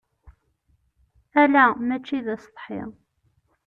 [1.41, 2.81] Ala mačči d asetḥi.